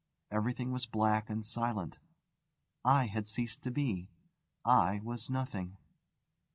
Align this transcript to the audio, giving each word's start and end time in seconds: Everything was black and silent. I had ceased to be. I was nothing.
Everything 0.31 0.71
was 0.71 0.87
black 0.87 1.29
and 1.29 1.45
silent. 1.45 1.99
I 2.83 3.05
had 3.05 3.27
ceased 3.27 3.61
to 3.61 3.69
be. 3.69 4.09
I 4.65 4.99
was 5.03 5.29
nothing. 5.29 5.77